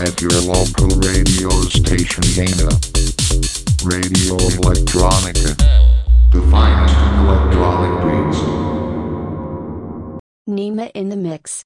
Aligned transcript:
At 0.00 0.20
your 0.22 0.30
local 0.42 0.86
radio 1.00 1.50
station 1.62 2.22
Dana. 2.32 2.70
Radio 3.82 4.36
Electronica. 4.54 5.56
The 6.30 6.40
finest 6.52 6.94
electronic 7.18 7.94
beats. 8.04 8.38
Nima 10.48 10.92
in 10.94 11.08
the 11.08 11.16
mix. 11.16 11.64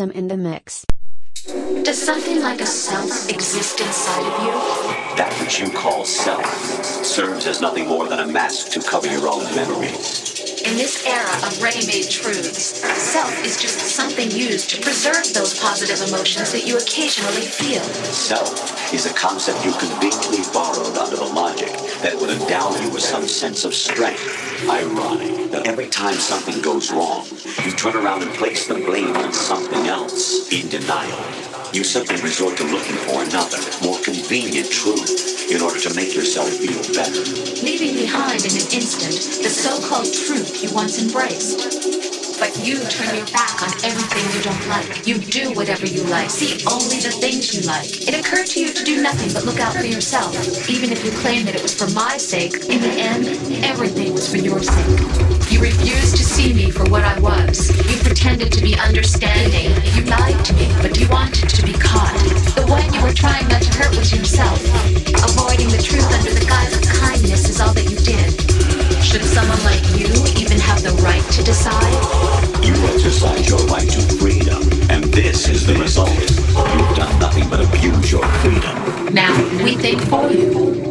System 0.00 0.18
in 0.18 0.28
the 0.28 0.36
mix. 0.36 0.86
Does 1.84 2.00
something 2.00 2.40
like 2.40 2.60
a 2.60 2.66
self 2.66 3.28
exist 3.28 3.80
inside 3.80 4.24
of 4.24 4.34
you? 4.44 4.52
That 5.16 5.32
which 5.40 5.60
you 5.60 5.68
call 5.70 6.06
self 6.06 6.46
serves 7.04 7.46
as 7.46 7.60
nothing 7.60 7.86
more 7.86 8.08
than 8.08 8.20
a 8.20 8.26
mask 8.26 8.72
to 8.72 8.80
cover 8.80 9.08
your 9.08 9.28
own 9.28 9.44
memory. 9.54 9.92
In 10.64 10.76
this 10.76 11.04
era 11.04 11.34
of 11.44 11.62
ready 11.62 11.86
made 11.86 12.08
truths, 12.08 12.80
self 12.96 13.44
is 13.44 13.60
just 13.60 13.78
something 13.94 14.30
used 14.30 14.70
to 14.70 14.80
preserve 14.80 15.34
those 15.34 15.58
positive 15.60 16.00
emotions 16.08 16.52
that 16.52 16.66
you 16.66 16.78
occasionally 16.78 17.44
feel. 17.44 17.82
Self 18.08 18.94
is 18.94 19.04
a 19.04 19.12
concept 19.12 19.64
you 19.66 19.72
conveniently 19.72 20.40
borrowed 20.52 20.96
under 20.96 21.16
the 21.16 21.30
logic 21.34 21.72
that 22.00 22.16
would 22.16 22.30
endow 22.30 22.70
you 22.80 22.88
with 22.90 23.02
some 23.02 23.26
sense 23.26 23.64
of 23.64 23.74
strength. 23.74 24.24
Ironic 24.68 25.50
that 25.50 25.66
every 25.66 25.88
time 25.88 26.14
something 26.14 26.60
goes 26.62 26.90
wrong, 26.92 27.26
you 27.64 27.72
turn 27.72 27.96
around 27.96 28.22
and 28.22 28.32
place 28.32 28.66
the 28.66 28.74
blame 28.74 29.16
on 29.16 29.32
something 29.32 29.86
else 29.86 30.50
in 30.52 30.68
denial. 30.68 31.18
You 31.72 31.84
simply 31.84 32.20
resort 32.22 32.56
to 32.56 32.64
looking 32.64 32.96
for 32.96 33.22
another, 33.22 33.58
more 33.84 33.98
convenient 34.00 34.70
truth 34.70 35.50
in 35.50 35.60
order 35.60 35.80
to 35.80 35.94
make 35.94 36.14
yourself 36.14 36.48
feel 36.48 36.82
better. 36.94 37.20
leaving 37.62 37.94
behind 37.94 38.44
in 38.44 38.52
an 38.52 38.68
instant 38.72 39.42
the 39.42 39.50
so-called 39.50 40.12
truth 40.12 40.62
you 40.62 40.72
once 40.74 41.02
embraced. 41.02 42.09
But 42.40 42.56
you 42.64 42.80
turn 42.88 43.14
your 43.14 43.26
back 43.36 43.60
on 43.60 43.68
everything 43.84 44.24
you 44.32 44.40
don't 44.40 44.66
like. 44.66 45.06
You 45.06 45.18
do 45.18 45.52
whatever 45.52 45.84
you 45.84 46.02
like. 46.04 46.30
See 46.30 46.64
only 46.64 46.96
the 46.96 47.12
things 47.12 47.52
you 47.54 47.60
like. 47.68 48.08
It 48.08 48.16
occurred 48.18 48.46
to 48.56 48.60
you 48.64 48.72
to 48.72 48.82
do 48.82 49.02
nothing 49.02 49.30
but 49.34 49.44
look 49.44 49.60
out 49.60 49.74
for 49.74 49.84
yourself. 49.84 50.32
Even 50.70 50.90
if 50.90 51.04
you 51.04 51.10
claim 51.20 51.44
that 51.44 51.54
it 51.54 51.62
was 51.62 51.74
for 51.74 51.92
my 51.92 52.16
sake, 52.16 52.54
in 52.72 52.80
the 52.80 52.96
end, 52.96 53.28
everything 53.62 54.14
was 54.14 54.30
for 54.30 54.38
your 54.38 54.58
sake. 54.62 55.00
You 55.52 55.60
refused 55.60 56.16
to 56.16 56.24
see 56.24 56.54
me 56.54 56.70
for 56.70 56.88
what 56.88 57.04
I 57.04 57.20
was. 57.20 57.68
You 57.92 57.98
pretended 58.00 58.50
to 58.52 58.62
be 58.62 58.74
understanding. 58.74 59.76
You 59.92 60.08
lied 60.08 60.42
to 60.46 60.54
me, 60.54 60.72
but 60.80 60.98
you 60.98 61.08
wanted 61.10 61.50
to 61.50 61.62
be 61.62 61.74
caught. 61.74 62.16
The 62.56 62.64
one 62.66 62.90
you 62.94 63.02
were 63.02 63.12
trying 63.12 63.48
not 63.48 63.60
to 63.60 63.72
hurt 63.76 63.94
was 63.94 64.16
yourself. 64.16 64.64
Avoiding 65.28 65.68
the 65.68 65.82
truth 65.82 66.08
under 66.08 66.32
the 66.32 66.46
guise 66.48 66.72
of 66.72 66.82
kindness 66.88 67.50
is 67.50 67.60
all 67.60 67.74
that 67.74 67.84
you 67.84 67.98
did. 67.98 68.69
Should 69.02 69.24
someone 69.24 69.62
like 69.64 69.82
you 69.98 70.06
even 70.40 70.58
have 70.60 70.82
the 70.82 70.92
right 71.02 71.22
to 71.32 71.42
decide? 71.42 72.64
You 72.64 72.74
exercise 72.86 73.48
your 73.48 73.58
right 73.66 73.88
to 73.88 74.00
freedom, 74.16 74.62
and 74.90 75.04
this 75.04 75.48
is 75.48 75.66
the 75.66 75.74
result. 75.74 76.10
You've 76.10 76.96
done 76.96 77.18
nothing 77.18 77.48
but 77.48 77.60
abuse 77.60 78.12
your 78.12 78.26
freedom. 78.42 79.14
Now 79.14 79.34
we 79.64 79.74
think 79.74 80.00
for 80.02 80.30
you. 80.30 80.89